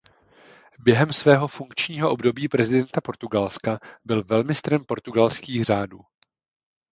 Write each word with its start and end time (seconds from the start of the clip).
Během 0.79 1.13
svého 1.13 1.47
funkčního 1.47 2.11
období 2.11 2.47
prezidenta 2.47 3.01
Portugalska 3.01 3.79
byl 4.05 4.23
velmistrem 4.23 4.85
portugalských 4.85 5.63
řádů. 5.63 5.99